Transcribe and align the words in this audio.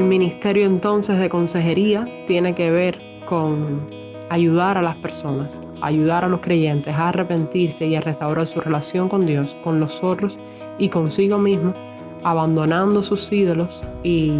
El 0.00 0.06
ministerio 0.06 0.66
entonces 0.66 1.18
de 1.18 1.28
consejería 1.28 2.08
tiene 2.26 2.54
que 2.54 2.70
ver 2.70 2.98
con 3.26 3.86
ayudar 4.30 4.78
a 4.78 4.82
las 4.82 4.96
personas, 4.96 5.60
ayudar 5.82 6.24
a 6.24 6.28
los 6.28 6.40
creyentes 6.40 6.94
a 6.94 7.10
arrepentirse 7.10 7.86
y 7.86 7.96
a 7.96 8.00
restaurar 8.00 8.46
su 8.46 8.62
relación 8.62 9.10
con 9.10 9.26
Dios, 9.26 9.54
con 9.62 9.78
los 9.78 10.02
otros 10.02 10.38
y 10.78 10.88
consigo 10.88 11.36
mismo, 11.36 11.74
abandonando 12.22 13.02
sus 13.02 13.30
ídolos 13.30 13.82
y 14.02 14.32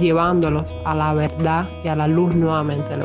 llevándolos 0.00 0.64
a 0.86 0.94
la 0.94 1.12
verdad 1.12 1.68
y 1.84 1.88
a 1.88 1.96
la 1.96 2.08
luz 2.08 2.34
nuevamente 2.34 2.96
de 2.96 3.04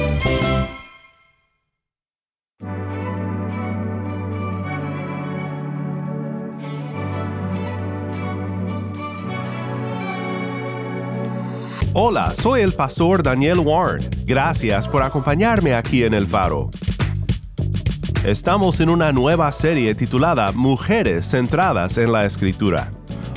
Hola, 11.93 12.33
soy 12.33 12.61
el 12.61 12.71
pastor 12.71 13.21
Daniel 13.21 13.59
Warren. 13.59 14.09
Gracias 14.25 14.87
por 14.87 15.03
acompañarme 15.03 15.73
aquí 15.73 16.05
en 16.05 16.13
El 16.13 16.25
Faro. 16.25 16.69
Estamos 18.23 18.79
en 18.79 18.87
una 18.87 19.11
nueva 19.11 19.51
serie 19.51 19.93
titulada 19.93 20.53
Mujeres 20.53 21.29
centradas 21.29 21.97
en 21.97 22.13
la 22.13 22.23
Escritura. 22.23 22.89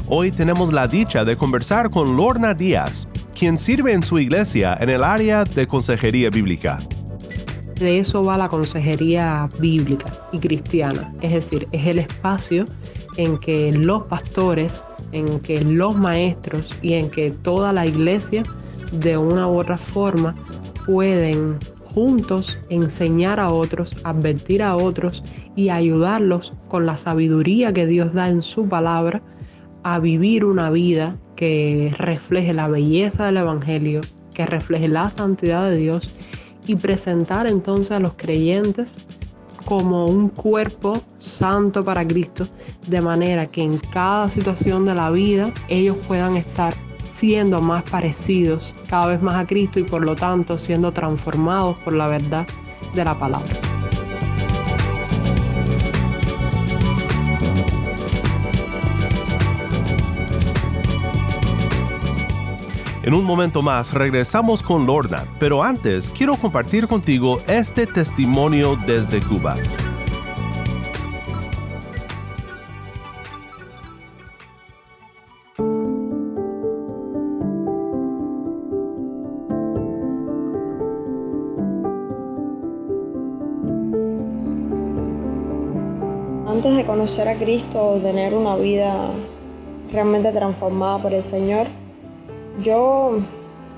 Hoy 0.07 0.31
tenemos 0.31 0.73
la 0.73 0.87
dicha 0.87 1.25
de 1.25 1.37
conversar 1.37 1.91
con 1.91 2.17
Lorna 2.17 2.55
Díaz, 2.55 3.09
quien 3.37 3.59
sirve 3.59 3.93
en 3.93 4.05
su 4.05 4.21
iglesia 4.21 4.79
en 4.81 4.89
el 4.89 5.03
área 5.03 5.43
de 5.43 5.67
consejería 5.67 6.31
bíblica. 6.31 6.79
De 7.75 7.99
eso 7.99 8.23
va 8.23 8.39
la 8.39 8.49
consejería 8.49 9.49
bíblica 9.59 10.13
y 10.31 10.39
cristiana, 10.39 11.13
es 11.23 11.33
decir, 11.33 11.67
es 11.73 11.89
el 11.89 11.99
espacio 11.99 12.67
en 13.17 13.39
que 13.39 13.73
los 13.73 14.07
pastores 14.07 14.85
en 15.13 15.39
que 15.41 15.65
los 15.65 15.97
maestros 15.97 16.71
y 16.83 16.95
en 16.95 17.09
que 17.09 17.31
toda 17.31 17.73
la 17.73 17.87
iglesia 17.87 18.45
de 18.93 19.17
una 19.17 19.47
u 19.47 19.59
otra 19.59 19.77
forma 19.77 20.35
pueden 20.87 21.59
juntos 21.95 22.59
enseñar 22.71 23.39
a 23.39 23.51
otros, 23.51 23.93
advertir 24.03 24.63
a 24.63 24.77
otros 24.77 25.23
y 25.55 25.69
ayudarlos 25.69 26.53
con 26.69 26.87
la 26.87 26.97
sabiduría 26.97 27.73
que 27.73 27.87
Dios 27.87 28.13
da 28.13 28.29
en 28.29 28.43
su 28.43 28.69
palabra 28.69 29.23
a 29.85 30.01
vivir 30.01 30.45
una 30.45 30.71
vida 30.71 31.15
que 31.37 31.95
refleje 31.97 32.53
la 32.53 32.69
belleza 32.69 33.27
del 33.27 33.37
Evangelio, 33.37 34.01
que 34.35 34.47
refleje 34.47 34.89
la 34.89 35.09
santidad 35.09 35.71
de 35.71 35.77
Dios 35.77 36.15
y 36.67 36.75
presentar 36.77 37.47
entonces 37.47 37.93
a 37.93 38.01
los 38.01 38.15
creyentes 38.15 39.07
como 39.65 40.07
un 40.07 40.29
cuerpo 40.29 41.01
santo 41.19 41.85
para 41.85 42.07
Cristo, 42.07 42.47
de 42.87 43.01
manera 43.01 43.47
que 43.47 43.63
en 43.63 43.79
cada 43.79 44.29
situación 44.29 44.85
de 44.85 44.95
la 44.95 45.11
vida 45.11 45.53
ellos 45.69 45.97
puedan 46.07 46.37
estar 46.37 46.75
siendo 47.11 47.61
más 47.61 47.83
parecidos 47.85 48.75
cada 48.89 49.07
vez 49.07 49.23
más 49.23 49.37
a 49.37 49.47
Cristo 49.47 49.79
y 49.79 49.85
por 49.85 50.05
lo 50.05 50.17
tanto 50.17 50.59
siendo 50.59 50.93
transformados 50.93 51.77
por 51.79 51.95
la 51.95 52.07
verdad 52.07 52.47
de 52.95 53.05
la 53.05 53.19
palabra. 53.19 53.74
En 63.05 63.13
un 63.13 63.27
momento 63.27 63.61
más 63.61 63.93
regresamos 63.93 64.63
con 64.63 64.87
Lorna, 64.87 65.27
pero 65.39 65.63
antes 65.63 66.09
quiero 66.09 66.37
compartir 66.37 66.89
contigo 66.89 67.39
este 67.47 67.87
testimonio 67.87 68.77
desde 68.87 69.21
Cuba. 69.21 69.57
Antes 86.49 86.75
de 86.75 86.87
conocer 86.87 87.29
a 87.29 87.35
Cristo, 87.35 88.01
tener 88.03 88.33
una 88.33 88.57
vida 88.57 89.11
realmente 89.93 90.33
transformada 90.33 91.03
por 91.03 91.13
el 91.13 91.23
Señor, 91.23 91.67
yo 92.63 93.19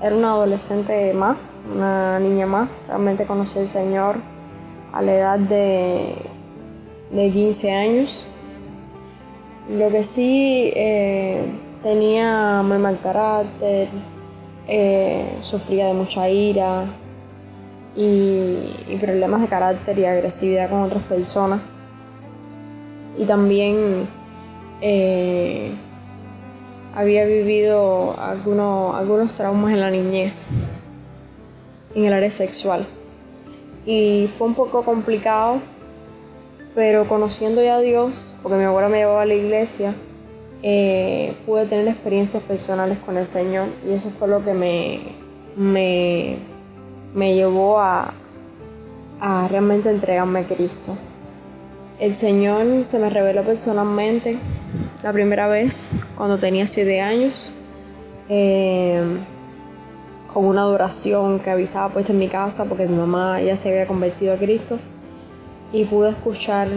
era 0.01 0.15
una 0.15 0.31
adolescente 0.31 1.13
más, 1.13 1.55
una 1.73 2.19
niña 2.19 2.45
más. 2.45 2.81
Realmente 2.87 3.25
conocí 3.25 3.59
al 3.59 3.67
Señor 3.67 4.15
a 4.93 5.01
la 5.01 5.13
edad 5.13 5.39
de, 5.39 6.15
de 7.11 7.31
15 7.31 7.71
años. 7.71 8.27
Lo 9.69 9.89
que 9.89 10.03
sí 10.03 10.71
eh, 10.75 11.41
tenía 11.83 12.61
muy 12.63 12.77
mal 12.77 12.99
carácter, 13.01 13.87
eh, 14.67 15.37
sufría 15.41 15.87
de 15.87 15.93
mucha 15.93 16.29
ira 16.29 16.85
y, 17.95 18.97
problemas 19.01 19.41
de 19.41 19.47
carácter 19.47 19.97
y 19.97 20.05
agresividad 20.05 20.69
con 20.69 20.81
otras 20.81 21.03
personas. 21.03 21.59
Y 23.17 23.25
también 23.25 24.07
eh, 24.81 25.71
había 26.97 27.25
vivido 27.25 28.19
algunos, 28.19 28.95
algunos 28.95 29.31
traumas 29.33 29.71
en 29.71 29.81
la 29.81 29.91
niñez, 29.91 30.49
en 31.93 32.05
el 32.05 32.11
área 32.11 32.31
sexual. 32.31 32.83
Y 33.85 34.27
fue 34.35 34.47
un 34.47 34.55
poco 34.55 34.81
complicado, 34.81 35.59
pero 36.73 37.07
conociendo 37.07 37.61
ya 37.61 37.75
a 37.75 37.81
Dios, 37.81 38.25
porque 38.41 38.57
mi 38.57 38.63
abuela 38.63 38.89
me 38.89 38.97
llevaba 38.97 39.21
a 39.21 39.25
la 39.25 39.35
iglesia, 39.35 39.93
eh, 40.63 41.35
pude 41.45 41.67
tener 41.67 41.87
experiencias 41.87 42.41
personales 42.41 42.97
con 42.97 43.15
el 43.15 43.27
Señor 43.27 43.67
y 43.87 43.93
eso 43.93 44.09
fue 44.09 44.27
lo 44.27 44.43
que 44.43 44.55
me, 44.55 45.01
me, 45.55 46.37
me 47.13 47.35
llevó 47.35 47.79
a, 47.79 48.11
a 49.21 49.47
realmente 49.49 49.91
entregarme 49.91 50.39
a 50.39 50.43
Cristo. 50.45 50.97
El 51.99 52.15
Señor 52.15 52.83
se 52.83 52.97
me 52.97 53.11
reveló 53.11 53.43
personalmente 53.43 54.39
la 55.07 55.13
primera 55.13 55.47
vez 55.47 55.95
cuando 56.17 56.37
tenía 56.37 56.67
siete 56.67 56.99
años, 56.99 57.53
eh, 58.27 59.01
con 60.33 60.43
una 60.43 60.63
adoración 60.63 61.39
que 61.39 61.63
estaba 61.63 61.87
puesta 61.87 62.11
en 62.11 62.19
mi 62.19 62.27
casa 62.27 62.65
porque 62.65 62.87
mi 62.87 62.97
mamá 62.97 63.39
ya 63.39 63.55
se 63.55 63.69
había 63.69 63.87
convertido 63.87 64.33
a 64.33 64.35
Cristo 64.35 64.77
y 65.71 65.85
pude 65.85 66.09
escuchar 66.09 66.67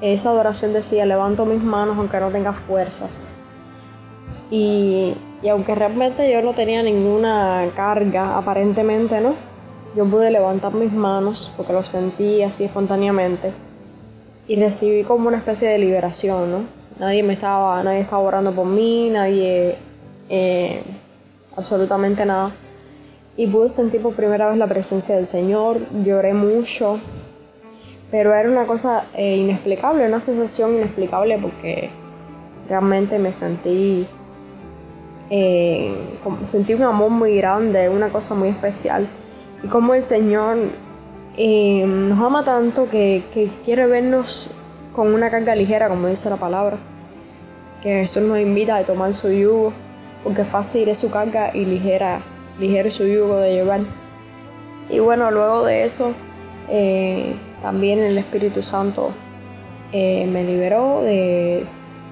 esa 0.00 0.30
adoración 0.30 0.72
decía, 0.72 1.04
levanto 1.04 1.46
mis 1.46 1.60
manos 1.60 1.98
aunque 1.98 2.20
no 2.20 2.28
tenga 2.28 2.52
fuerzas. 2.52 3.32
Y, 4.48 5.12
y 5.42 5.48
aunque 5.48 5.74
realmente 5.74 6.32
yo 6.32 6.42
no 6.42 6.52
tenía 6.52 6.80
ninguna 6.84 7.66
carga, 7.74 8.38
aparentemente, 8.38 9.20
¿no? 9.20 9.34
Yo 9.96 10.04
pude 10.06 10.30
levantar 10.30 10.74
mis 10.74 10.92
manos 10.92 11.52
porque 11.56 11.72
lo 11.72 11.82
sentí 11.82 12.44
así 12.44 12.62
espontáneamente 12.62 13.50
y 14.46 14.54
recibí 14.54 15.02
como 15.02 15.26
una 15.26 15.38
especie 15.38 15.70
de 15.70 15.78
liberación, 15.78 16.52
¿no? 16.52 16.79
Nadie 17.00 17.22
me 17.22 17.32
estaba, 17.32 17.82
nadie 17.82 18.00
estaba 18.00 18.22
orando 18.22 18.52
por 18.52 18.66
mí, 18.66 19.08
nadie, 19.10 19.74
eh, 20.28 20.82
absolutamente 21.56 22.26
nada. 22.26 22.52
Y 23.36 23.46
pude 23.46 23.70
sentir 23.70 24.02
por 24.02 24.14
primera 24.14 24.50
vez 24.50 24.58
la 24.58 24.66
presencia 24.66 25.16
del 25.16 25.24
Señor, 25.24 25.78
lloré 26.04 26.34
mucho, 26.34 26.98
pero 28.10 28.34
era 28.34 28.50
una 28.50 28.66
cosa 28.66 29.04
eh, 29.14 29.36
inexplicable, 29.38 30.06
una 30.06 30.20
sensación 30.20 30.74
inexplicable 30.74 31.38
porque 31.38 31.88
realmente 32.68 33.18
me 33.18 33.32
sentí, 33.32 34.06
eh, 35.30 35.96
sentí 36.44 36.74
un 36.74 36.82
amor 36.82 37.10
muy 37.10 37.36
grande, 37.38 37.88
una 37.88 38.10
cosa 38.10 38.34
muy 38.34 38.48
especial. 38.48 39.06
Y 39.62 39.68
como 39.68 39.94
el 39.94 40.02
Señor 40.02 40.58
eh, 41.36 41.86
nos 41.86 42.18
ama 42.18 42.44
tanto 42.44 42.88
que, 42.90 43.22
quiere 43.64 43.86
vernos 43.86 44.50
con 44.94 45.12
una 45.14 45.30
carga 45.30 45.54
ligera, 45.54 45.88
como 45.88 46.08
dice 46.08 46.30
la 46.30 46.36
palabra. 46.36 46.76
Que 47.82 48.00
Jesús 48.00 48.22
nos 48.22 48.38
invita 48.38 48.76
a 48.76 48.84
tomar 48.84 49.14
su 49.14 49.30
yugo, 49.30 49.72
porque 50.22 50.44
fácil 50.44 50.88
es 50.88 50.98
su 50.98 51.10
carga 51.10 51.50
y 51.54 51.64
ligera, 51.64 52.20
ligero 52.58 52.90
su 52.90 53.06
yugo 53.06 53.36
de 53.36 53.52
llevar. 53.52 53.80
Y 54.88 54.98
bueno, 54.98 55.30
luego 55.30 55.64
de 55.64 55.84
eso, 55.84 56.12
eh, 56.68 57.34
también 57.62 58.00
el 58.00 58.18
Espíritu 58.18 58.62
Santo 58.62 59.10
eh, 59.92 60.26
me 60.26 60.44
liberó 60.44 61.02
de, 61.02 61.64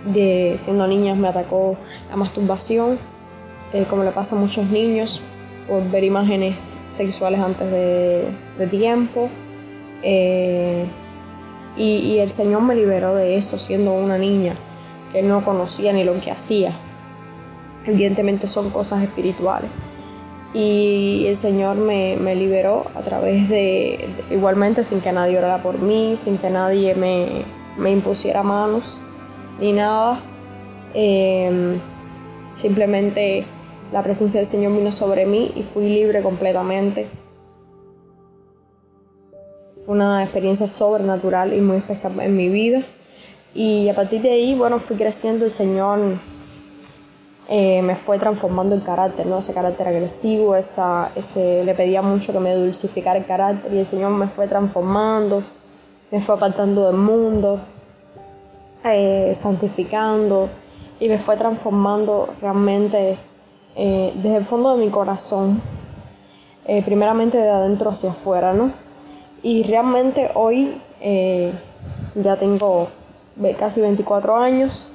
de, 0.07 0.55
siendo 0.57 0.87
niña 0.87 1.15
me 1.15 1.29
atacó 1.29 1.77
la 2.09 2.17
masturbación, 2.17 2.99
eh, 3.73 3.85
como 3.91 4.05
le 4.05 4.11
pasa 4.11 4.37
a 4.37 4.39
muchos 4.39 4.67
niños, 4.71 5.21
por 5.69 5.89
ver 5.91 6.05
imágenes 6.05 6.79
sexuales 6.87 7.41
antes 7.41 7.71
de, 7.71 8.25
de 8.59 8.67
tiempo. 8.69 9.29
Y, 11.79 12.19
el 12.19 12.31
Señor 12.31 12.63
me 12.63 12.75
liberó 12.75 13.15
de 13.15 13.37
eso 13.37 13.57
siendo 13.57 13.93
una 13.93 14.19
niña 14.19 14.55
que 15.13 15.23
no 15.23 15.45
conocía 15.45 15.93
ni 15.93 16.03
lo 16.03 16.21
que 16.21 16.33
hacía. 16.33 16.73
Evidentemente 17.87 18.47
son 18.49 18.71
cosas 18.71 19.03
espirituales 19.03 19.71
y 20.53 21.27
el 21.27 21.37
Señor 21.37 21.77
me, 21.77 22.17
me, 22.17 22.35
liberó 22.35 22.87
a 22.95 23.01
través 23.01 23.49
de, 23.49 24.09
igualmente 24.31 24.83
sin 24.83 25.01
que 25.01 25.13
nadie 25.13 25.39
orara 25.39 25.63
por 25.63 25.79
mí, 25.79 26.17
sin 26.17 26.39
que 26.39 26.51
nadie 26.51 26.95
me, 26.95 27.27
me 27.77 27.91
impusiera 27.91 28.43
manos 28.43 28.99
ni 29.61 29.73
nada. 29.73 30.21
Em, 30.95 31.79
simplemente 32.53 33.45
la 33.93 34.03
presencia 34.03 34.41
del 34.41 34.47
Señor 34.47 34.77
vino 34.77 34.93
sobre 34.93 35.27
mí 35.27 35.53
y 35.55 35.63
fui 35.63 35.89
libre 35.89 36.23
completamente. 36.23 37.07
Una 39.89 40.23
experiencia 40.23 40.67
sobrenatural 40.67 41.55
y 41.55 41.63
muy 41.63 41.79
especial 41.79 42.13
en 42.21 42.37
mi 42.37 42.51
vida. 42.51 42.83
Y 43.55 43.89
a 43.89 43.95
partir 43.95 44.21
de 44.21 44.31
ahí, 44.33 44.55
bueno, 44.55 44.81
fui 44.81 44.97
creciendo, 44.97 45.47
el 45.47 45.51
Señor 45.51 45.99
eh, 47.49 47.81
me 47.81 47.97
fue 47.97 48.19
transformando 48.19 48.75
el 48.75 48.83
carácter, 48.83 49.25
¿no? 49.25 49.39
Ese 49.39 49.55
carácter 49.55 49.89
agresivo, 49.89 50.55
esa, 50.57 51.11
ese, 51.17 51.65
le 51.65 51.73
pedía 51.73 52.03
mucho 52.03 52.35
que 52.35 52.39
me 52.39 52.55
dulcificara 52.55 53.19
el 53.19 53.25
carácter 53.25 53.73
y 53.73 53.79
el 53.79 53.87
Señor 53.87 54.11
me 54.11 54.27
fue 54.27 54.47
transformando, 54.47 55.43
me 56.11 56.21
fue 56.21 56.35
apartando 56.35 56.85
del 56.85 56.99
mundo, 56.99 57.59
eh, 58.85 59.33
santificando 59.35 60.51
y 61.01 61.09
me 61.09 61.17
fue 61.17 61.39
transformando 61.39 62.29
realmente 62.43 63.17
eh, 63.75 64.13
desde 64.17 64.37
el 64.37 64.45
fondo 64.45 64.77
de 64.77 64.85
mi 64.85 64.91
corazón, 64.91 65.63
primeramente 66.85 67.39
de 67.39 67.49
adentro 67.49 67.89
hacia 67.89 68.11
afuera, 68.11 68.53
¿no? 68.53 68.71
Y 69.43 69.63
realmente 69.63 70.31
hoy 70.35 70.81
ya 72.15 72.37
tengo 72.37 72.89
casi 73.59 73.81
24 73.81 74.37
años, 74.37 74.91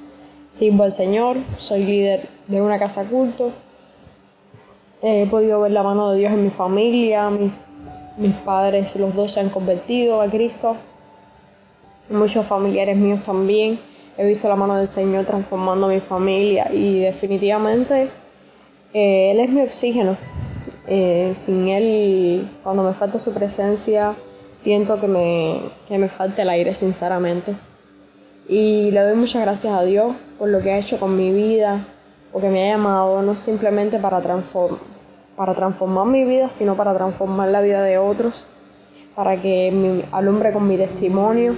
sirvo 0.50 0.84
al 0.84 0.92
Señor, 0.92 1.38
soy 1.58 1.86
líder 1.86 2.28
de 2.48 2.62
una 2.62 2.78
casa 2.78 3.04
culto. 3.04 3.52
He 5.02 5.26
podido 5.28 5.62
ver 5.62 5.72
la 5.72 5.84
mano 5.84 6.12
de 6.12 6.20
Dios 6.20 6.34
en 6.34 6.44
mi 6.44 6.50
familia, 6.50 7.30
mis, 7.30 8.34
padres, 8.46 8.96
los 8.96 9.16
dos 9.16 9.32
se 9.32 9.40
han 9.40 9.50
convertido 9.50 10.22
a 10.22 10.30
Cristo, 10.30 10.76
muchos 12.10 12.46
familiares 12.46 12.98
míos 12.98 13.22
también. 13.24 13.80
He 14.18 14.26
visto 14.28 14.48
la 14.48 14.56
mano 14.56 14.76
del 14.76 14.88
Señor 14.88 15.26
transformando 15.26 15.88
mi 15.88 16.00
familia 16.00 16.72
y 16.72 17.00
definitivamente 17.00 18.08
eh, 18.94 19.32
Él 19.32 19.40
es 19.40 19.50
mi 19.50 19.62
oxígeno. 19.62 20.16
Eh, 20.86 21.32
sin 21.36 21.70
Él, 21.70 22.48
cuando 22.62 22.84
me 22.84 22.94
falta 22.94 23.18
su 23.18 23.34
presencia, 23.34 24.14
siento 24.56 25.00
que 25.00 25.08
me, 25.08 25.60
que 25.88 25.98
me 25.98 26.08
falta 26.08 26.42
el 26.42 26.50
aire, 26.50 26.76
sinceramente. 26.76 27.54
Y 28.48 28.92
le 28.92 29.02
doy 29.02 29.16
muchas 29.16 29.42
gracias 29.42 29.74
a 29.74 29.84
Dios 29.84 30.14
por 30.38 30.50
lo 30.50 30.60
que 30.62 30.72
ha 30.72 30.78
hecho 30.78 31.00
con 31.00 31.16
mi 31.16 31.32
vida, 31.32 31.80
porque 32.32 32.50
me 32.50 32.70
ha 32.72 32.76
llamado 32.76 33.22
no 33.22 33.36
simplemente 33.36 34.00
para, 34.00 34.22
para 35.36 35.54
transformar 35.54 36.08
mi 36.08 36.24
vida, 36.24 36.50
sino 36.50 36.76
para 36.76 36.94
transformar 36.94 37.50
la 37.50 37.62
vida 37.62 37.84
de 37.84 37.98
otros, 37.98 38.48
para 39.16 39.42
que 39.42 39.72
me 39.72 40.04
alumbre 40.12 40.52
con 40.52 40.68
mi 40.68 40.76
testimonio 40.76 41.54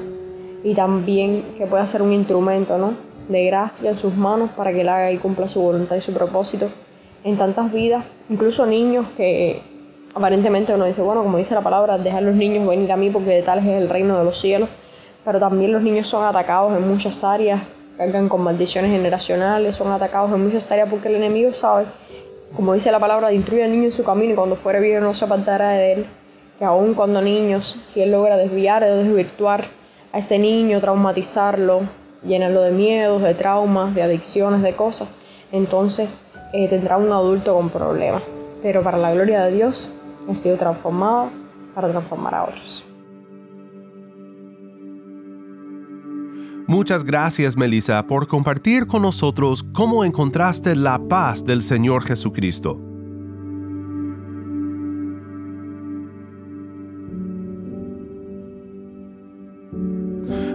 y 0.63 0.75
también 0.75 1.43
que 1.57 1.65
pueda 1.65 1.87
ser 1.87 2.01
un 2.01 2.11
instrumento 2.11 2.77
¿no? 2.77 2.93
de 3.29 3.45
gracia 3.45 3.91
en 3.91 3.97
sus 3.97 4.15
manos 4.15 4.51
para 4.51 4.71
que 4.71 4.81
él 4.81 4.89
haga 4.89 5.11
y 5.11 5.17
cumpla 5.17 5.47
su 5.47 5.61
voluntad 5.61 5.95
y 5.95 6.01
su 6.01 6.13
propósito 6.13 6.69
en 7.23 7.37
tantas 7.37 7.71
vidas, 7.71 8.03
incluso 8.29 8.65
niños 8.65 9.07
que 9.17 9.61
aparentemente 10.15 10.73
uno 10.73 10.85
dice, 10.85 11.03
bueno, 11.03 11.21
como 11.21 11.37
dice 11.37 11.53
la 11.53 11.61
palabra, 11.61 11.99
dejar 11.99 12.23
los 12.23 12.35
niños 12.35 12.67
venir 12.67 12.91
a 12.91 12.97
mí 12.97 13.11
porque 13.11 13.29
de 13.29 13.43
tal 13.43 13.59
es 13.59 13.65
el 13.65 13.89
reino 13.89 14.17
de 14.17 14.23
los 14.23 14.39
cielos, 14.39 14.69
pero 15.23 15.39
también 15.39 15.71
los 15.71 15.83
niños 15.83 16.07
son 16.07 16.25
atacados 16.25 16.75
en 16.75 16.87
muchas 16.87 17.23
áreas 17.23 17.61
cargan 17.97 18.27
con 18.27 18.41
maldiciones 18.41 18.91
generacionales, 18.91 19.75
son 19.75 19.91
atacados 19.91 20.31
en 20.31 20.43
muchas 20.43 20.69
áreas 20.71 20.89
porque 20.89 21.07
el 21.07 21.15
enemigo 21.15 21.53
sabe, 21.53 21.85
como 22.55 22.73
dice 22.73 22.91
la 22.91 22.99
palabra, 22.99 23.29
de 23.29 23.35
instruir 23.35 23.63
al 23.63 23.71
niño 23.71 23.85
en 23.85 23.91
su 23.91 24.03
camino 24.03 24.33
y 24.33 24.35
cuando 24.35 24.55
fuera 24.55 24.79
viejo 24.79 25.01
no 25.01 25.13
se 25.13 25.25
apartará 25.25 25.69
de 25.69 25.93
él. 25.93 26.05
Que 26.59 26.65
aun 26.65 26.93
cuando 26.93 27.21
niños, 27.21 27.77
si 27.85 28.01
él 28.01 28.11
logra 28.11 28.37
desviar 28.37 28.83
o 28.83 28.95
desvirtuar 28.95 29.65
a 30.13 30.19
ese 30.19 30.39
niño, 30.39 30.79
traumatizarlo, 30.79 31.81
llenarlo 32.25 32.61
de 32.61 32.71
miedos, 32.71 33.21
de 33.21 33.33
traumas, 33.33 33.93
de 33.93 34.03
adicciones, 34.03 34.61
de 34.61 34.73
cosas, 34.73 35.09
entonces 35.51 36.09
eh, 36.53 36.67
tendrá 36.69 36.97
un 36.97 37.11
adulto 37.11 37.53
con 37.55 37.69
problemas. 37.69 38.23
Pero 38.61 38.83
para 38.83 38.97
la 38.97 39.13
gloria 39.13 39.43
de 39.43 39.51
Dios, 39.51 39.91
he 40.27 40.35
sido 40.35 40.57
transformado 40.57 41.29
para 41.73 41.89
transformar 41.89 42.35
a 42.35 42.43
otros. 42.43 42.85
Muchas 46.67 47.05
gracias, 47.05 47.55
Melissa, 47.55 48.07
por 48.07 48.27
compartir 48.27 48.87
con 48.87 49.03
nosotros 49.03 49.63
cómo 49.71 50.03
encontraste 50.03 50.75
la 50.75 50.97
paz 50.97 51.45
del 51.45 51.61
Señor 51.61 52.03
Jesucristo. 52.03 52.81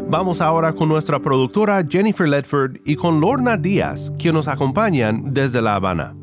Vamos 0.09 0.41
ahora 0.41 0.73
con 0.73 0.89
nuestra 0.89 1.21
productora 1.21 1.87
Jennifer 1.89 2.27
Ledford 2.27 2.79
y 2.85 2.97
con 2.97 3.21
Lorna 3.21 3.57
Díaz, 3.57 4.11
quien 4.19 4.35
nos 4.35 4.49
acompañan 4.49 5.33
desde 5.33 5.63
La 5.63 5.77
Habana. 5.77 6.20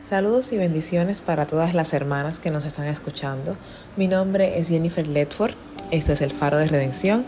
Saludos 0.00 0.52
y 0.52 0.58
bendiciones 0.58 1.20
para 1.20 1.46
todas 1.46 1.74
las 1.74 1.92
hermanas 1.92 2.38
que 2.38 2.50
nos 2.50 2.64
están 2.64 2.86
escuchando. 2.86 3.56
Mi 3.96 4.06
nombre 4.06 4.58
es 4.58 4.68
Jennifer 4.68 5.06
Ledford 5.06 5.54
esto 5.90 6.12
es 6.12 6.20
el 6.20 6.32
Faro 6.32 6.58
de 6.58 6.66
Redención 6.66 7.24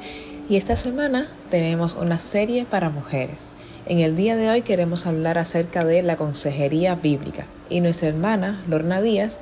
y 0.49 0.57
esta 0.57 0.77
semana 0.77 1.29
tenemos 1.51 1.95
una 1.95 2.19
serie 2.19 2.67
para 2.67 2.91
mujeres. 2.91 3.53
En 3.87 4.01
el 4.01 4.17
día 4.17 4.37
de 4.37 4.51
hoy 4.51 4.61
queremos 4.61 5.07
hablar 5.07 5.39
acerca 5.39 5.85
de 5.85 6.03
la 6.03 6.17
consejería 6.17 6.95
bíblica 6.95 7.47
y 7.71 7.81
nuestra 7.81 8.09
hermana 8.09 8.63
Lorna 8.69 9.01
Díaz 9.01 9.41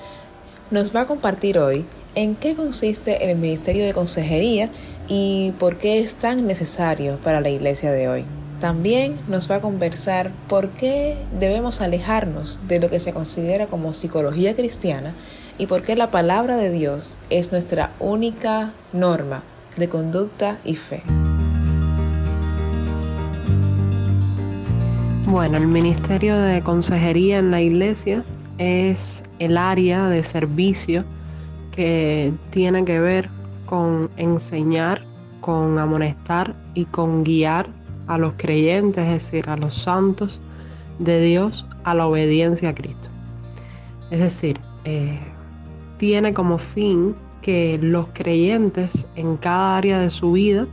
nos 0.70 0.94
va 0.94 1.02
a 1.02 1.06
compartir 1.06 1.58
hoy 1.58 1.84
en 2.14 2.36
qué 2.36 2.54
consiste 2.54 3.28
el 3.30 3.36
ministerio 3.38 3.84
de 3.84 3.92
consejería 3.92 4.70
y 5.08 5.52
por 5.58 5.78
qué 5.78 5.98
es 5.98 6.14
tan 6.14 6.46
necesario 6.46 7.18
para 7.18 7.40
la 7.40 7.48
iglesia 7.48 7.90
de 7.90 8.08
hoy. 8.08 8.24
También 8.60 9.20
nos 9.28 9.48
va 9.48 9.56
a 9.56 9.60
conversar 9.60 10.32
por 10.48 10.70
qué 10.70 11.16
debemos 11.38 11.80
alejarnos 11.80 12.58
de 12.66 12.80
lo 12.80 12.90
que 12.90 12.98
se 12.98 13.12
considera 13.12 13.68
como 13.68 13.94
psicología 13.94 14.56
cristiana 14.56 15.14
y 15.58 15.66
por 15.66 15.82
qué 15.82 15.94
la 15.94 16.10
palabra 16.10 16.56
de 16.56 16.70
Dios 16.70 17.18
es 17.30 17.52
nuestra 17.52 17.92
única 18.00 18.72
norma 18.92 19.44
de 19.76 19.88
conducta 19.88 20.58
y 20.64 20.74
fe. 20.74 21.02
Bueno, 25.26 25.58
el 25.58 25.68
Ministerio 25.68 26.36
de 26.38 26.60
Consejería 26.60 27.38
en 27.38 27.52
la 27.52 27.60
Iglesia 27.60 28.24
es 28.56 29.22
el 29.38 29.56
área 29.56 30.08
de 30.08 30.24
servicio 30.24 31.04
que 31.70 32.32
tiene 32.50 32.84
que 32.84 32.98
ver 32.98 33.28
con 33.66 34.10
enseñar, 34.16 35.02
con 35.40 35.78
amonestar 35.78 36.56
y 36.74 36.86
con 36.86 37.22
guiar 37.22 37.68
a 38.08 38.18
los 38.18 38.34
creyentes, 38.36 39.04
es 39.06 39.24
decir, 39.24 39.48
a 39.48 39.56
los 39.56 39.74
santos 39.74 40.40
de 40.98 41.20
Dios, 41.20 41.64
a 41.84 41.94
la 41.94 42.06
obediencia 42.06 42.70
a 42.70 42.74
Cristo. 42.74 43.08
Es 44.10 44.20
decir, 44.20 44.58
eh, 44.84 45.18
tiene 45.98 46.32
como 46.32 46.58
fin 46.58 47.14
que 47.42 47.78
los 47.80 48.08
creyentes 48.12 49.06
en 49.16 49.36
cada 49.36 49.76
área 49.76 50.00
de 50.00 50.10
su 50.10 50.32
vida 50.32 50.66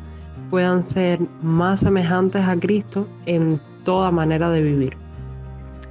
puedan 0.50 0.84
ser 0.86 1.20
más 1.42 1.82
semejantes 1.82 2.44
a 2.46 2.58
Cristo 2.58 3.08
en 3.26 3.60
toda 3.84 4.12
manera 4.12 4.50
de 4.50 4.62
vivir. 4.62 4.98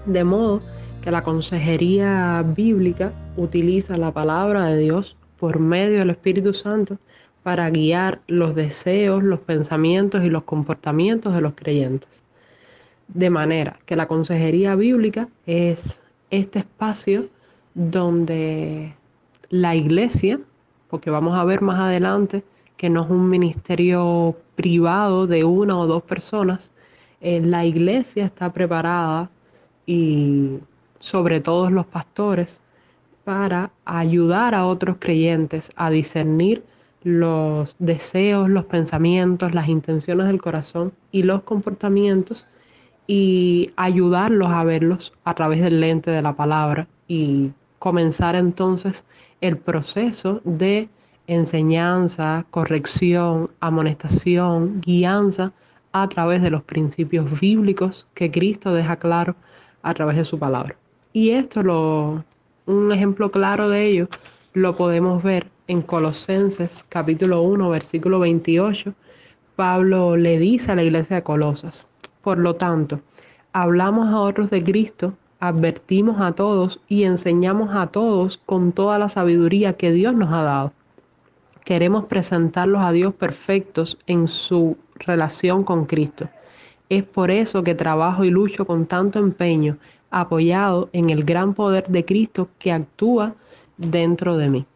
De 0.07 0.25
modo 0.25 0.61
que 1.03 1.11
la 1.11 1.23
consejería 1.23 2.43
bíblica 2.57 3.13
utiliza 3.37 3.97
la 3.97 4.13
palabra 4.13 4.65
de 4.67 4.79
Dios 4.79 5.17
por 5.39 5.59
medio 5.59 5.99
del 5.99 6.11
Espíritu 6.11 6.55
Santo 6.55 6.99
para 7.45 7.69
guiar 7.69 8.23
los 8.27 8.55
deseos, 8.55 9.23
los 9.23 9.39
pensamientos 9.39 10.25
y 10.25 10.31
los 10.31 10.45
comportamientos 10.45 11.35
de 11.35 11.43
los 11.43 11.53
creyentes. 11.55 12.09
De 13.07 13.29
manera 13.29 13.79
que 13.85 13.97
la 13.97 14.09
consejería 14.09 14.75
bíblica 14.75 15.29
es 15.45 16.01
este 16.31 16.61
espacio 16.61 17.29
donde 17.75 18.95
la 19.51 19.77
iglesia, 19.77 20.41
porque 20.89 21.11
vamos 21.11 21.37
a 21.37 21.45
ver 21.45 21.61
más 21.61 21.79
adelante 21.79 22.43
que 22.79 22.89
no 22.89 23.05
es 23.05 23.11
un 23.11 23.29
ministerio 23.29 24.35
privado 24.57 25.27
de 25.27 25.45
una 25.45 25.79
o 25.79 25.87
dos 25.87 26.03
personas, 26.03 26.73
eh, 27.21 27.43
la 27.45 27.67
iglesia 27.67 28.25
está 28.25 28.55
preparada 28.55 29.31
y 29.85 30.61
sobre 30.99 31.41
todo 31.41 31.69
los 31.69 31.85
pastores 31.85 32.63
para 33.23 33.71
ayudar 33.85 34.55
a 34.55 34.67
otros 34.67 34.97
creyentes 34.99 35.71
a 35.77 35.91
discernir 35.91 36.65
los 37.05 37.77
deseos, 37.79 38.49
los 38.49 38.65
pensamientos, 38.65 39.55
las 39.55 39.69
intenciones 39.69 40.27
del 40.27 40.41
corazón 40.41 40.93
y 41.13 41.23
los 41.23 41.43
comportamientos 41.43 42.47
y 43.07 43.71
ayudarlos 43.77 44.51
a 44.51 44.65
verlos 44.65 45.13
a 45.25 45.35
través 45.35 45.61
del 45.61 45.81
lente 45.81 46.11
de 46.11 46.23
la 46.23 46.35
palabra 46.35 46.89
y 47.07 47.53
comenzar 47.79 48.35
entonces 48.35 49.05
el 49.43 49.59
proceso 49.59 50.41
de 50.45 50.89
enseñanza, 51.27 52.47
corrección, 52.51 53.51
amonestación, 53.61 54.81
guianza 54.81 55.53
a 55.93 56.09
través 56.09 56.41
de 56.43 56.51
los 56.51 56.63
principios 56.63 57.39
bíblicos 57.39 58.09
que 58.15 58.31
Cristo 58.31 58.73
deja 58.73 58.97
claro 58.97 59.37
a 59.83 59.93
través 59.93 60.17
de 60.17 60.25
su 60.25 60.39
palabra. 60.39 60.77
Y 61.13 61.31
esto 61.31 61.63
lo 61.63 62.25
un 62.67 62.93
ejemplo 62.93 63.31
claro 63.31 63.69
de 63.69 63.87
ello 63.87 64.09
lo 64.55 64.77
podemos 64.77 65.21
ver 65.25 65.51
en 65.67 65.83
Colosenses 65.83 66.87
capítulo 66.89 67.43
1 67.43 67.71
versículo 67.71 68.21
28. 68.21 68.95
Pablo 69.57 70.17
le 70.17 70.39
dice 70.39 70.71
a 70.71 70.77
la 70.77 70.85
iglesia 70.85 71.17
de 71.17 71.23
Colosas, 71.25 71.89
por 72.23 72.39
lo 72.39 72.55
tanto, 72.55 73.01
hablamos 73.53 74.11
a 74.11 74.21
otros 74.21 74.51
de 74.51 74.63
Cristo, 74.63 75.15
advertimos 75.41 76.21
a 76.21 76.33
todos 76.33 76.81
y 76.87 77.03
enseñamos 77.03 77.75
a 77.75 77.89
todos 77.89 78.39
con 78.47 78.71
toda 78.71 78.97
la 79.01 79.09
sabiduría 79.09 79.77
que 79.77 79.91
Dios 79.91 80.15
nos 80.15 80.33
ha 80.33 80.45
dado. 80.45 80.73
Queremos 81.65 82.05
presentarlos 82.05 82.81
a 82.81 82.93
Dios 82.93 83.13
perfectos 83.13 83.99
en 84.07 84.29
su 84.29 84.77
relación 84.95 85.65
con 85.65 85.85
Cristo. 85.85 86.29
Es 86.89 87.03
por 87.03 87.33
eso 87.33 87.65
que 87.65 87.75
trabajo 87.75 88.23
y 88.23 88.31
lucho 88.31 88.65
con 88.65 88.87
tanto 88.87 89.19
empeño, 89.19 89.79
apoyado 90.13 90.91
en 90.93 91.11
el 91.11 91.25
gran 91.25 91.55
poder 91.55 91.89
de 91.89 92.05
Cristo 92.05 92.49
que 92.61 92.71
actúa 92.71 93.35
dentro 93.77 94.37
de 94.37 94.51
mí. 94.51 94.67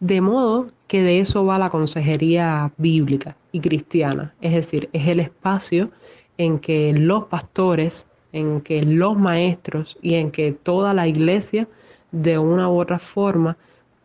De 0.00 0.20
modo 0.20 0.66
que 0.86 1.02
de 1.02 1.20
eso 1.20 1.44
va 1.44 1.58
la 1.58 1.70
consejería 1.70 2.72
bíblica 2.78 3.36
y 3.52 3.60
cristiana, 3.60 4.34
es 4.40 4.52
decir, 4.54 4.88
es 4.92 5.06
el 5.08 5.20
espacio 5.20 5.90
en 6.38 6.58
que 6.58 6.92
los 6.94 7.24
pastores, 7.24 8.08
en 8.32 8.62
que 8.62 8.82
los 8.82 9.18
maestros 9.18 9.98
y 10.00 10.14
en 10.14 10.30
que 10.30 10.52
toda 10.52 10.94
la 10.94 11.06
iglesia 11.06 11.68
de 12.12 12.38
una 12.38 12.70
u 12.70 12.80
otra 12.80 12.98
forma 12.98 13.56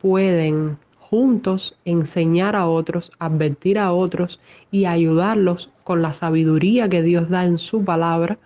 pueden 0.01 0.77
juntos 0.99 1.77
enseñar 1.85 2.55
a 2.55 2.67
otros, 2.67 3.11
advertir 3.19 3.79
a 3.79 3.93
otros 3.93 4.39
y 4.71 4.85
ayudarlos 4.85 5.69
con 5.83 6.01
la 6.01 6.13
sabiduría 6.13 6.89
que 6.89 7.03
Dios 7.03 7.29
da 7.29 7.45
en 7.45 7.57
su 7.57 7.85
palabra 7.85 8.37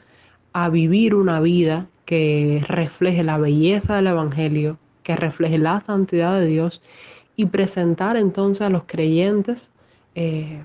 a 0.54 0.70
vivir 0.70 1.16
una 1.16 1.40
vida 1.40 1.88
que 2.06 2.64
refleje 2.68 3.24
la 3.24 3.38
belleza 3.38 3.96
del 3.96 4.08
Evangelio, 4.08 4.78
que 5.10 5.16
refleje 5.16 5.58
la 5.58 5.80
santidad 5.80 6.40
de 6.40 6.46
Dios 6.46 6.84
y 7.36 7.48
presentar 7.48 8.16
entonces 8.16 8.62
a 8.62 8.70
los 8.70 8.84
creyentes 8.86 9.72
eh, 10.14 10.64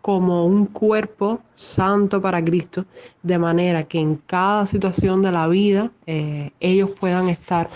como 0.00 0.46
un 0.46 0.64
cuerpo 0.64 1.40
santo 1.56 2.22
para 2.22 2.42
Cristo, 2.42 2.86
de 3.22 3.38
manera 3.38 3.82
que 3.82 3.98
en 3.98 4.16
cada 4.16 4.64
situación 4.64 5.20
de 5.20 5.30
la 5.30 5.46
vida 5.46 5.90
eh, 6.06 6.52
ellos 6.58 6.88
puedan 6.98 7.28
estar 7.28 7.68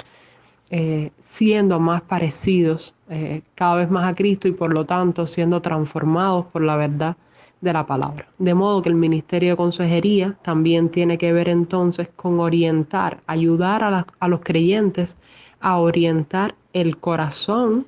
eh, 0.70 1.10
siendo 1.20 1.78
más 1.80 2.00
parecidos 2.00 2.94
cada 3.54 3.74
vez 3.74 3.90
más 3.90 4.10
a 4.10 4.14
Cristo 4.14 4.48
y 4.48 4.52
por 4.52 4.72
lo 4.72 4.86
tanto 4.86 5.26
siendo 5.26 5.60
transformados 5.60 6.46
por 6.46 6.62
la 6.62 6.76
verdad 6.76 7.14
de 7.60 7.74
la 7.74 7.84
palabra. 7.84 8.26
De 8.38 8.54
modo 8.54 8.80
que 8.80 8.88
el 8.88 8.94
ministerio 8.94 9.50
de 9.50 9.56
consejería 9.56 10.38
también 10.40 10.88
tiene 10.88 11.18
que 11.18 11.34
ver 11.34 11.50
entonces 11.50 12.08
con 12.16 12.40
orientar, 12.40 13.20
ayudar 13.26 14.06
a 14.18 14.28
los 14.28 14.40
creyentes 14.40 15.18
a 15.66 15.78
orientar 15.78 16.54
el 16.72 16.96
corazón, 16.98 17.86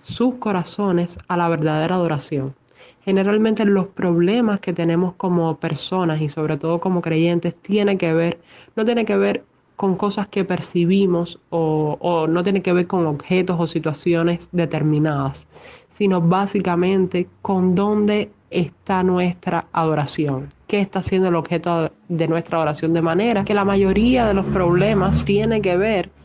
sus 0.00 0.36
corazones 0.36 1.18
a 1.28 1.36
la 1.36 1.46
verdadera 1.50 1.96
adoración. 1.96 2.54
Generalmente 3.02 3.66
los 3.66 3.88
problemas 3.88 4.60
que 4.60 4.72
tenemos 4.72 5.12
como 5.12 5.58
personas 5.58 6.22
y 6.22 6.30
sobre 6.30 6.56
todo 6.56 6.80
como 6.80 7.02
creyentes 7.02 7.54
tiene 7.56 7.98
que 7.98 8.14
ver, 8.14 8.40
no 8.74 8.86
tiene 8.86 9.04
que 9.04 9.18
ver 9.18 9.44
con 9.76 9.96
cosas 9.96 10.28
que 10.28 10.46
percibimos 10.46 11.38
o, 11.50 12.26
no 12.26 12.42
tiene 12.42 12.62
que 12.62 12.72
ver 12.72 12.86
con 12.86 13.06
objetos 13.06 13.60
o 13.60 13.66
situaciones 13.66 14.48
determinadas, 14.52 15.46
sino 15.88 16.22
básicamente 16.22 17.28
con 17.42 17.74
dónde 17.74 18.30
está 18.48 19.02
nuestra 19.02 19.66
adoración, 19.72 20.54
qué 20.66 20.80
está 20.80 21.02
siendo 21.02 21.28
el 21.28 21.34
objeto 21.34 21.92
de 22.08 22.28
nuestra 22.28 22.56
adoración, 22.56 22.94
de 22.94 23.02
manera 23.02 23.44
que 23.44 23.52
la 23.52 23.66
mayoría 23.66 24.24
de 24.24 24.32
los 24.32 24.46
problemas 24.46 25.26
tiene 25.26 25.60
que 25.60 25.76
ver 25.76 26.17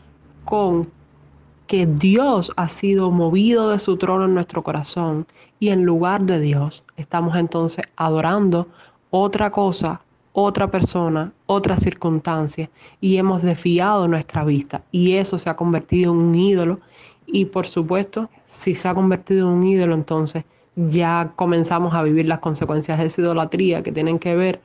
con 0.44 0.86
que 1.66 1.86
Dios 1.86 2.52
ha 2.56 2.68
sido 2.68 3.10
movido 3.10 3.70
de 3.70 3.78
su 3.78 3.96
trono 3.96 4.26
en 4.26 4.34
nuestro 4.34 4.62
corazón 4.62 5.26
y 5.58 5.70
en 5.70 5.84
lugar 5.84 6.22
de 6.22 6.40
Dios 6.40 6.84
estamos 6.96 7.36
entonces 7.36 7.84
adorando 7.96 8.68
otra 9.10 9.50
cosa, 9.50 10.02
otra 10.32 10.70
persona, 10.70 11.32
otra 11.46 11.78
circunstancia 11.78 12.68
y 13.00 13.16
hemos 13.16 13.42
desviado 13.42 14.08
nuestra 14.08 14.44
vista. 14.44 14.82
Y 14.90 15.14
eso 15.14 15.38
se 15.38 15.48
ha 15.48 15.56
convertido 15.56 16.12
en 16.12 16.18
un 16.18 16.34
ídolo. 16.34 16.80
Y 17.26 17.46
por 17.46 17.66
supuesto 17.66 18.28
si 18.44 18.74
se 18.74 18.88
ha 18.88 18.94
convertido 18.94 19.48
en 19.48 19.54
un 19.54 19.64
ídolo 19.64 19.94
entonces 19.94 20.44
ya 20.76 21.32
comenzamos 21.36 21.94
a 21.94 22.02
vivir 22.02 22.26
las 22.26 22.40
consecuencias 22.40 22.98
de 22.98 23.06
esa 23.06 23.22
idolatría 23.22 23.82
que 23.82 23.92
tienen 23.92 24.18
que 24.18 24.34
ver 24.34 24.60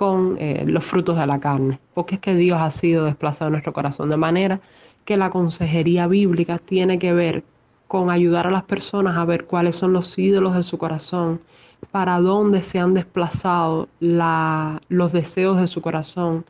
con 0.00 0.38
eh, 0.40 0.64
los 0.66 0.82
frutos 0.82 1.18
de 1.18 1.26
la 1.26 1.40
carne, 1.40 1.78
porque 1.92 2.14
es 2.14 2.22
que 2.22 2.34
Dios 2.34 2.58
ha 2.58 2.70
sido 2.70 3.04
desplazado 3.04 3.48
en 3.48 3.52
nuestro 3.52 3.74
corazón 3.74 4.08
de 4.08 4.16
manera 4.16 4.58
que 5.04 5.18
la 5.18 5.28
consejería 5.28 6.06
bíblica 6.06 6.56
tiene 6.56 6.98
que 6.98 7.12
ver 7.12 7.44
con 7.86 8.08
ayudar 8.08 8.46
a 8.46 8.50
las 8.50 8.62
personas 8.62 9.18
a 9.18 9.26
ver 9.26 9.44
cuáles 9.44 9.76
son 9.76 9.92
los 9.92 10.18
ídolos 10.18 10.54
de 10.54 10.62
su 10.62 10.78
corazón, 10.78 11.42
para 11.90 12.18
dónde 12.18 12.62
se 12.62 12.78
han 12.78 12.94
desplazado 12.94 13.90
los 14.00 15.12
deseos 15.12 15.58
de 15.58 15.66
su 15.66 15.82
corazón, 15.82 16.46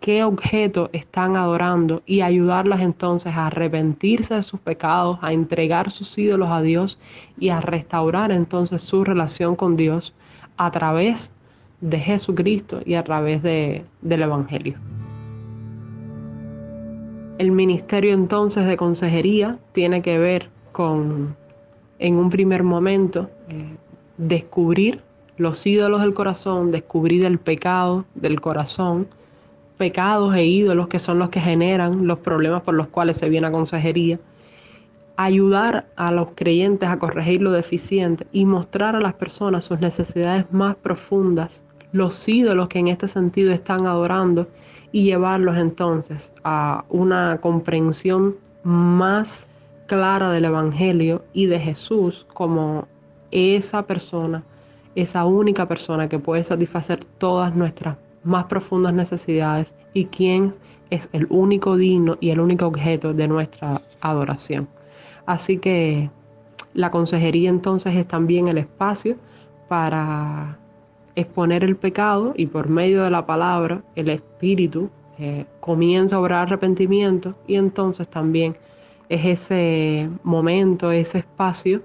qué 0.00 0.24
objeto 0.24 0.90
están 0.92 1.36
adorando 1.36 2.02
y 2.04 2.22
ayudarlas 2.22 2.80
entonces 2.80 3.32
a 3.32 3.46
arrepentirse 3.46 4.34
de 4.34 4.42
sus 4.42 4.58
pecados, 4.58 5.20
a 5.22 5.32
entregar 5.32 5.92
sus 5.92 6.18
ídolos 6.18 6.48
a 6.48 6.60
Dios 6.62 6.98
y 7.38 7.50
a 7.50 7.60
restaurar 7.60 8.32
entonces 8.32 8.82
su 8.82 9.04
relación 9.04 9.54
con 9.54 9.76
Dios 9.76 10.14
a 10.56 10.72
través 10.72 11.32
de 11.82 11.98
Jesucristo 11.98 12.80
y 12.86 12.94
a 12.94 13.02
través 13.02 13.42
de, 13.42 13.84
del 14.00 14.22
Evangelio. 14.22 14.78
El 17.38 17.50
ministerio 17.50 18.14
entonces 18.14 18.66
de 18.66 18.76
consejería 18.76 19.58
tiene 19.72 20.00
que 20.00 20.18
ver 20.18 20.48
con, 20.70 21.36
en 21.98 22.14
un 22.16 22.30
primer 22.30 22.62
momento, 22.62 23.28
eh, 23.48 23.76
descubrir 24.16 25.02
los 25.36 25.66
ídolos 25.66 26.02
del 26.02 26.14
corazón, 26.14 26.70
descubrir 26.70 27.24
el 27.24 27.38
pecado 27.38 28.04
del 28.14 28.40
corazón, 28.40 29.08
pecados 29.76 30.36
e 30.36 30.44
ídolos 30.44 30.86
que 30.86 31.00
son 31.00 31.18
los 31.18 31.30
que 31.30 31.40
generan 31.40 32.06
los 32.06 32.20
problemas 32.20 32.62
por 32.62 32.74
los 32.74 32.86
cuales 32.88 33.16
se 33.16 33.28
viene 33.28 33.48
a 33.48 33.52
consejería, 33.52 34.20
ayudar 35.16 35.86
a 35.96 36.12
los 36.12 36.28
creyentes 36.34 36.88
a 36.88 36.98
corregir 36.98 37.42
lo 37.42 37.50
deficiente 37.50 38.26
y 38.32 38.44
mostrar 38.44 38.94
a 38.94 39.00
las 39.00 39.14
personas 39.14 39.64
sus 39.64 39.80
necesidades 39.80 40.46
más 40.52 40.76
profundas, 40.76 41.62
los 41.92 42.28
ídolos 42.28 42.68
que 42.68 42.78
en 42.78 42.88
este 42.88 43.06
sentido 43.06 43.52
están 43.52 43.86
adorando 43.86 44.48
y 44.90 45.04
llevarlos 45.04 45.56
entonces 45.56 46.32
a 46.44 46.84
una 46.88 47.38
comprensión 47.40 48.36
más 48.64 49.50
clara 49.86 50.30
del 50.30 50.46
Evangelio 50.46 51.24
y 51.32 51.46
de 51.46 51.58
Jesús 51.58 52.26
como 52.32 52.86
esa 53.30 53.86
persona, 53.86 54.42
esa 54.94 55.24
única 55.24 55.66
persona 55.66 56.08
que 56.08 56.18
puede 56.18 56.44
satisfacer 56.44 57.04
todas 57.18 57.54
nuestras 57.54 57.96
más 58.24 58.44
profundas 58.44 58.94
necesidades 58.94 59.74
y 59.94 60.06
quien 60.06 60.52
es 60.90 61.08
el 61.12 61.26
único 61.30 61.76
digno 61.76 62.16
y 62.20 62.30
el 62.30 62.40
único 62.40 62.66
objeto 62.66 63.12
de 63.12 63.26
nuestra 63.28 63.80
adoración. 64.00 64.68
Así 65.26 65.58
que 65.58 66.10
la 66.74 66.90
consejería 66.90 67.50
entonces 67.50 67.96
es 67.96 68.06
también 68.06 68.48
el 68.48 68.58
espacio 68.58 69.16
para 69.68 70.58
exponer 71.14 71.64
el 71.64 71.76
pecado 71.76 72.32
y 72.36 72.46
por 72.46 72.68
medio 72.68 73.02
de 73.02 73.10
la 73.10 73.26
palabra 73.26 73.82
el 73.94 74.08
Espíritu 74.08 74.90
eh, 75.18 75.44
comienza 75.60 76.16
a 76.16 76.20
obrar 76.20 76.46
arrepentimiento 76.46 77.30
y 77.46 77.56
entonces 77.56 78.08
también 78.08 78.56
es 79.08 79.24
ese 79.26 80.08
momento, 80.22 80.90
ese 80.90 81.18
espacio 81.18 81.82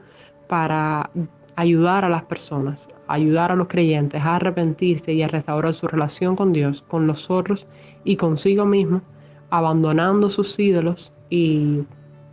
para 0.48 1.10
ayudar 1.58 2.06
a 2.06 2.10
las 2.10 2.24
personas, 2.24 2.88
ayudar 3.08 3.52
a 3.52 3.56
los 3.56 3.68
creyentes 3.68 4.22
a 4.22 4.36
arrepentirse 4.36 5.12
y 5.14 5.24
a 5.24 5.28
restaurar 5.28 5.74
su 5.74 5.88
relación 5.88 6.36
con 6.36 6.54
Dios, 6.54 6.84
con 6.88 7.08
los 7.08 7.30
otros 7.30 7.68
y 8.04 8.16
consigo 8.16 8.66
mismo, 8.66 9.02
abandonando 9.50 10.30
sus 10.30 10.58
ídolos 10.60 11.12
y 11.30 11.84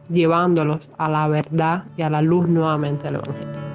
llevándolos 0.09 0.91
a 0.99 1.09
la 1.09 1.27
verdad 1.27 1.85
y 1.97 2.03
a 2.03 2.11
la 2.11 2.23
luz 2.23 2.47
nuevamente 2.47 3.05
del 3.05 3.17
Evangelio. 3.17 3.74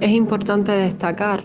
Es 0.00 0.10
importante 0.10 0.72
destacar 0.72 1.44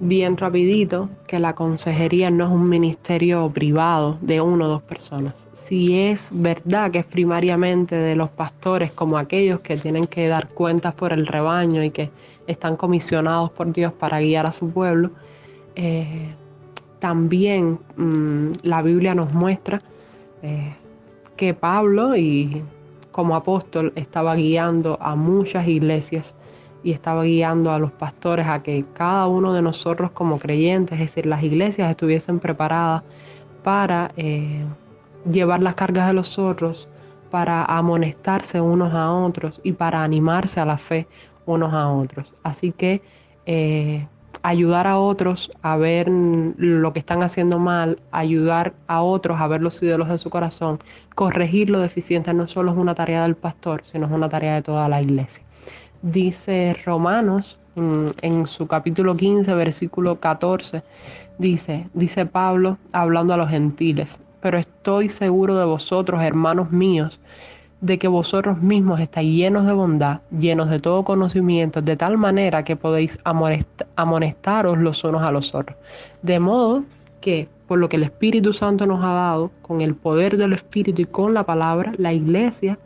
bien 0.00 0.36
rapidito 0.36 1.08
que 1.26 1.38
la 1.38 1.54
consejería 1.54 2.30
no 2.30 2.44
es 2.44 2.50
un 2.50 2.68
ministerio 2.68 3.50
privado 3.50 4.18
de 4.20 4.40
uno 4.40 4.66
o 4.66 4.68
dos 4.68 4.82
personas. 4.82 5.48
Si 5.52 5.98
es 5.98 6.30
verdad 6.34 6.90
que 6.90 6.98
es 6.98 7.04
primariamente 7.06 7.96
de 7.96 8.14
los 8.14 8.28
pastores 8.28 8.92
como 8.92 9.16
aquellos 9.16 9.60
que 9.60 9.76
tienen 9.76 10.06
que 10.06 10.28
dar 10.28 10.48
cuentas 10.48 10.94
por 10.94 11.12
el 11.12 11.26
rebaño 11.26 11.82
y 11.82 11.90
que 11.90 12.10
están 12.46 12.76
comisionados 12.76 13.50
por 13.50 13.72
Dios 13.72 13.92
para 13.92 14.20
guiar 14.20 14.46
a 14.46 14.52
su 14.52 14.68
pueblo, 14.68 15.10
eh, 15.74 16.34
también 16.98 17.78
mm, 17.96 18.52
la 18.62 18.82
Biblia 18.82 19.14
nos 19.14 19.32
muestra 19.32 19.80
eh, 20.42 20.74
que 21.36 21.54
Pablo 21.54 22.14
y 22.16 22.62
como 23.10 23.34
apóstol 23.34 23.92
estaba 23.96 24.34
guiando 24.34 24.98
a 25.00 25.16
muchas 25.16 25.66
iglesias 25.66 26.34
y 26.82 26.92
estaba 26.92 27.24
guiando 27.24 27.72
a 27.72 27.78
los 27.78 27.92
pastores 27.92 28.46
a 28.46 28.62
que 28.62 28.84
cada 28.94 29.26
uno 29.26 29.52
de 29.52 29.62
nosotros 29.62 30.10
como 30.12 30.38
creyentes, 30.38 30.94
es 30.94 31.06
decir, 31.06 31.26
las 31.26 31.42
iglesias 31.42 31.90
estuviesen 31.90 32.38
preparadas 32.38 33.02
para 33.62 34.12
eh, 34.16 34.64
llevar 35.30 35.62
las 35.62 35.74
cargas 35.74 36.06
de 36.06 36.12
los 36.12 36.38
otros, 36.38 36.88
para 37.30 37.64
amonestarse 37.64 38.60
unos 38.60 38.94
a 38.94 39.12
otros 39.12 39.60
y 39.64 39.72
para 39.72 40.04
animarse 40.04 40.60
a 40.60 40.64
la 40.64 40.78
fe 40.78 41.08
unos 41.44 41.72
a 41.74 41.88
otros. 41.88 42.32
Así 42.42 42.70
que 42.70 43.02
eh, 43.46 44.06
ayudar 44.42 44.86
a 44.86 44.98
otros 44.98 45.50
a 45.62 45.76
ver 45.76 46.08
lo 46.08 46.92
que 46.92 47.00
están 47.00 47.22
haciendo 47.22 47.58
mal, 47.58 47.98
ayudar 48.12 48.74
a 48.86 49.02
otros 49.02 49.40
a 49.40 49.48
ver 49.48 49.60
los 49.60 49.82
ídolos 49.82 50.08
de 50.08 50.18
su 50.18 50.30
corazón, 50.30 50.78
corregir 51.14 51.70
lo 51.70 51.80
deficiente 51.80 52.32
no 52.32 52.46
solo 52.46 52.70
es 52.70 52.78
una 52.78 52.94
tarea 52.94 53.22
del 53.22 53.34
pastor, 53.34 53.82
sino 53.84 54.06
es 54.06 54.12
una 54.12 54.28
tarea 54.28 54.54
de 54.54 54.62
toda 54.62 54.88
la 54.88 55.02
iglesia 55.02 55.44
dice 56.12 56.76
Romanos 56.84 57.58
mm, 57.74 58.06
en 58.22 58.46
su 58.46 58.66
capítulo 58.66 59.16
15, 59.16 59.52
versículo 59.54 60.20
14, 60.20 60.82
dice, 61.38 61.88
dice 61.94 62.26
Pablo 62.26 62.78
hablando 62.92 63.34
a 63.34 63.36
los 63.36 63.50
gentiles, 63.50 64.20
pero 64.40 64.58
estoy 64.58 65.08
seguro 65.08 65.56
de 65.56 65.64
vosotros, 65.64 66.22
hermanos 66.22 66.70
míos, 66.70 67.18
de 67.80 67.98
que 67.98 68.08
vosotros 68.08 68.62
mismos 68.62 69.00
estáis 69.00 69.36
llenos 69.36 69.66
de 69.66 69.72
bondad, 69.72 70.20
llenos 70.30 70.70
de 70.70 70.78
todo 70.78 71.04
conocimiento, 71.04 71.82
de 71.82 71.96
tal 71.96 72.16
manera 72.16 72.64
que 72.64 72.76
podéis 72.76 73.18
amonestaros 73.96 74.78
los 74.78 75.04
unos 75.04 75.22
a 75.22 75.30
los 75.30 75.54
otros. 75.54 75.76
De 76.22 76.40
modo 76.40 76.84
que, 77.20 77.48
por 77.66 77.78
lo 77.78 77.88
que 77.88 77.96
el 77.96 78.04
Espíritu 78.04 78.52
Santo 78.52 78.86
nos 78.86 79.04
ha 79.04 79.12
dado, 79.12 79.50
con 79.60 79.80
el 79.80 79.94
poder 79.94 80.36
del 80.36 80.52
Espíritu 80.52 81.02
y 81.02 81.06
con 81.06 81.34
la 81.34 81.44
palabra, 81.44 81.92
la 81.98 82.12
iglesia 82.12 82.78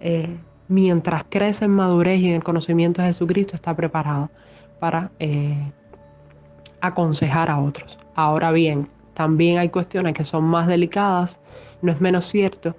eh, 0.00 0.28
mientras 0.68 1.24
crece 1.28 1.64
en 1.66 1.72
madurez 1.72 2.20
y 2.20 2.28
en 2.28 2.36
el 2.36 2.44
conocimiento 2.44 3.02
de 3.02 3.08
Jesucristo, 3.08 3.56
está 3.56 3.74
preparado 3.74 4.30
para 4.78 5.10
eh, 5.18 5.72
aconsejar 6.80 7.50
a 7.50 7.60
otros. 7.60 7.98
Ahora 8.14 8.52
bien, 8.52 8.88
también 9.14 9.58
hay 9.58 9.68
cuestiones 9.68 10.14
que 10.14 10.24
son 10.24 10.44
más 10.44 10.66
delicadas, 10.66 11.40
no 11.82 11.92
es 11.92 12.00
menos 12.00 12.26
cierto 12.26 12.76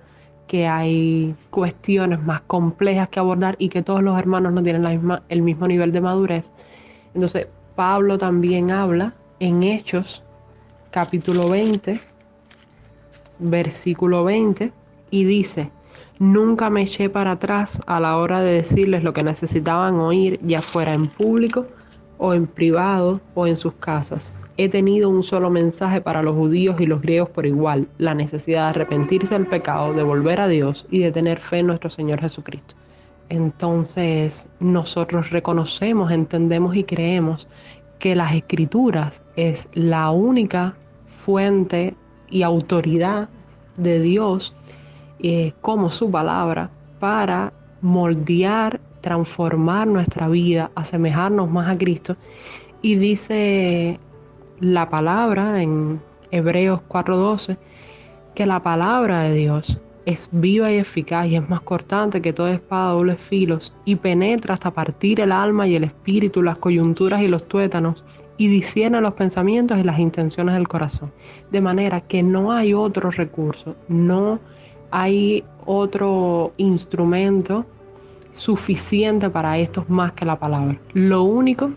que 0.48 0.66
hay 0.68 1.36
cuestiones 1.50 2.24
más 2.24 2.42
complejas 2.42 3.10
que 3.10 3.20
abordar 3.20 3.56
y 3.60 3.70
que 3.70 3.84
todos 3.84 4.02
los 4.02 4.18
hermanos 4.18 4.54
no 4.54 4.64
tienen 4.64 4.86
el 5.28 5.42
mismo 5.42 5.68
nivel 5.68 5.92
de 5.92 6.02
madurez. 6.02 6.54
Entonces, 7.14 7.48
Pablo 7.76 8.18
también 8.18 8.72
habla 8.72 9.14
en 9.40 9.64
Hechos, 9.64 10.24
capítulo 10.90 11.50
20, 11.50 12.00
versículo 13.40 14.24
20, 14.24 14.72
y 15.12 15.24
dice, 15.26 15.70
Nunca 16.20 16.70
me 16.70 16.82
eché 16.82 17.10
para 17.10 17.32
atrás 17.32 17.80
a 17.86 18.00
la 18.00 18.18
hora 18.18 18.42
de 18.42 18.54
decirles 18.54 19.04
lo 19.04 19.14
que 19.14 19.24
necesitaban 19.24 19.96
oír, 19.96 20.40
ya 20.44 20.62
fuera 20.62 20.94
en 20.94 21.08
público 21.08 21.68
o 22.18 22.34
en 22.34 22.48
privado 22.48 23.22
o 23.36 23.46
en 23.46 23.58
sus 23.58 23.74
casas. 23.74 24.34
He 24.58 24.70
tenido 24.70 25.10
un 25.10 25.22
solo 25.22 25.52
mensaje 25.52 26.02
para 26.02 26.24
los 26.24 26.36
judíos 26.36 26.82
y 26.82 26.88
los 26.88 27.02
griegos 27.02 27.30
por 27.30 27.46
igual, 27.46 27.88
la 28.00 28.16
necesidad 28.16 28.64
de 28.64 28.70
arrepentirse 28.70 29.36
del 29.36 29.46
pecado, 29.46 29.94
de 29.94 30.02
volver 30.02 30.42
a 30.42 30.48
Dios 30.48 30.88
y 30.90 31.00
de 31.00 31.12
tener 31.12 31.40
fe 31.40 31.60
en 31.60 31.68
nuestro 31.68 31.92
Señor 31.92 32.20
Jesucristo. 32.22 32.74
Entonces 33.30 34.48
nosotros 34.60 35.30
reconocemos, 35.30 36.12
entendemos 36.12 36.76
y 36.76 36.84
creemos 36.84 37.48
que 38.00 38.16
las 38.16 38.34
escrituras 38.34 39.22
es 39.36 39.70
la 39.74 40.10
única 40.10 40.76
fuente 41.08 41.96
y 42.30 42.42
autoridad 42.42 43.30
de 43.76 44.00
Dios 44.00 44.56
eh, 45.20 45.54
como 45.62 45.90
su 45.90 46.10
palabra 46.12 46.70
para 47.00 47.54
moldear, 47.82 48.80
transformar 49.02 49.88
nuestra 49.88 50.28
vida, 50.28 50.72
asemejarnos 50.76 51.50
más 51.50 51.70
a 51.70 51.78
Cristo. 51.78 52.16
Y 52.82 52.96
dice 52.96 54.00
la 54.60 54.90
palabra 54.90 55.62
en 55.62 56.02
Hebreos 56.32 56.82
4:12 56.88 57.58
que 58.36 58.46
la 58.46 58.62
palabra 58.62 59.22
de 59.22 59.34
Dios 59.34 59.80
es 60.06 60.30
viva 60.32 60.72
y 60.72 60.78
eficaz 60.78 61.28
y 61.28 61.36
es 61.36 61.50
más 61.50 61.60
cortante 61.62 62.22
que 62.22 62.32
toda 62.32 62.54
espada 62.54 62.92
de 62.92 62.96
dobles 62.96 63.20
filos 63.20 63.74
y 63.84 63.98
penetra 63.98 64.54
hasta 64.54 64.72
partir 64.72 65.20
el 65.20 65.34
alma 65.34 65.68
y 65.68 65.76
el 65.76 65.84
espíritu, 65.84 66.42
las 66.42 66.58
coyunturas 66.58 67.22
y 67.22 67.28
los 67.28 67.46
tuétanos 67.46 68.06
y 68.38 68.48
discierne 68.48 69.02
los 69.02 69.16
pensamientos 69.16 69.78
y 69.78 69.84
las 69.84 70.00
intenciones 70.00 70.56
del 70.56 70.68
corazón. 70.68 71.12
De 71.52 71.60
manera 71.60 72.00
que 72.00 72.24
no 72.24 72.54
hay 72.54 72.74
otro 72.74 73.12
recurso, 73.12 73.76
no 73.90 74.40
hay 74.92 75.44
otro 75.66 76.54
instrumento 76.58 77.66
suficiente 78.32 79.30
para 79.30 79.58
esto 79.58 79.86
más 79.88 80.14
que 80.14 80.26
la 80.26 80.40
palabra. 80.40 80.80
Lo 80.94 81.24
único 81.24 81.72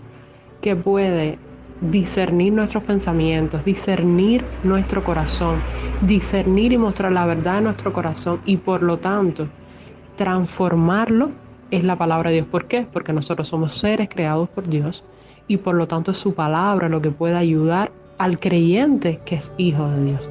que 0.61 0.77
puede 0.77 1.39
discernir 1.81 2.53
nuestros 2.53 2.85
pensamientos, 2.85 3.65
discernir 3.65 4.45
nuestro 4.63 5.03
corazón, 5.03 5.63
discernir 6.03 6.73
y 6.73 6.79
mostrar 6.79 7.13
la 7.13 7.25
verdad 7.25 7.57
de 7.57 7.63
nuestro 7.63 7.93
corazón 7.93 8.41
y 8.45 8.59
por 8.59 8.83
lo 8.83 8.99
tanto 8.99 9.49
transformarlo 10.17 11.31
es 11.71 11.85
la 11.85 11.97
palabra 11.97 12.31
de 12.31 12.37
Dios. 12.37 12.49
¿Por 12.49 12.67
qué? 12.67 12.87
Porque 12.93 13.13
nosotros 13.13 13.49
somos 13.49 13.73
seres 13.73 14.09
creados 14.11 14.49
por 14.51 14.69
Dios 14.69 15.05
y 15.49 15.57
por 15.57 15.75
lo 15.75 15.89
tanto 15.89 16.11
es 16.11 16.19
su 16.19 16.35
palabra 16.35 16.89
lo 16.89 17.01
que 17.01 17.11
puede 17.11 17.37
ayudar 17.37 17.91
al 18.19 18.39
creyente 18.39 19.19
que 19.25 19.37
es 19.37 19.53
hijo 19.57 19.89
de 19.89 20.05
Dios. 20.05 20.31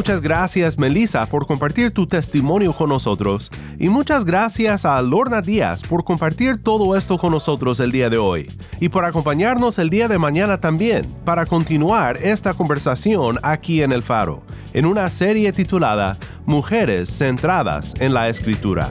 Muchas 0.00 0.22
gracias 0.22 0.78
Melissa 0.78 1.26
por 1.26 1.46
compartir 1.46 1.90
tu 1.90 2.06
testimonio 2.06 2.72
con 2.72 2.88
nosotros 2.88 3.50
y 3.78 3.90
muchas 3.90 4.24
gracias 4.24 4.86
a 4.86 5.02
Lorna 5.02 5.42
Díaz 5.42 5.82
por 5.82 6.04
compartir 6.04 6.56
todo 6.56 6.96
esto 6.96 7.18
con 7.18 7.32
nosotros 7.32 7.80
el 7.80 7.92
día 7.92 8.08
de 8.08 8.16
hoy 8.16 8.50
y 8.80 8.88
por 8.88 9.04
acompañarnos 9.04 9.78
el 9.78 9.90
día 9.90 10.08
de 10.08 10.16
mañana 10.16 10.58
también 10.58 11.04
para 11.26 11.44
continuar 11.44 12.16
esta 12.16 12.54
conversación 12.54 13.38
aquí 13.42 13.82
en 13.82 13.92
el 13.92 14.02
faro, 14.02 14.42
en 14.72 14.86
una 14.86 15.10
serie 15.10 15.52
titulada 15.52 16.16
Mujeres 16.46 17.10
centradas 17.10 17.94
en 18.00 18.14
la 18.14 18.30
Escritura. 18.30 18.90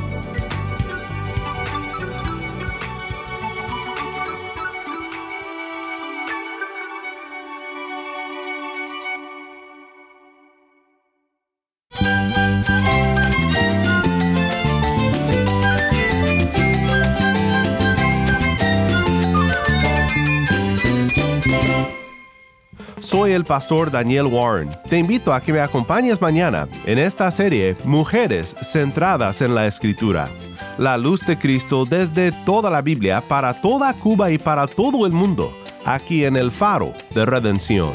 El 23.31 23.45
pastor 23.45 23.91
Daniel 23.91 24.25
Warren. 24.25 24.69
Te 24.87 24.97
invito 24.97 25.33
a 25.33 25.39
que 25.39 25.53
me 25.53 25.61
acompañes 25.61 26.21
mañana 26.21 26.67
en 26.85 26.99
esta 26.99 27.31
serie 27.31 27.77
Mujeres 27.85 28.55
centradas 28.61 29.41
en 29.41 29.55
la 29.55 29.67
Escritura. 29.67 30.27
La 30.77 30.97
luz 30.97 31.25
de 31.25 31.37
Cristo 31.37 31.85
desde 31.85 32.31
toda 32.45 32.69
la 32.69 32.81
Biblia 32.81 33.23
para 33.27 33.53
toda 33.53 33.93
Cuba 33.93 34.31
y 34.31 34.37
para 34.37 34.67
todo 34.67 35.05
el 35.05 35.13
mundo, 35.13 35.55
aquí 35.85 36.25
en 36.25 36.35
el 36.35 36.51
faro 36.51 36.93
de 37.15 37.25
redención. 37.25 37.93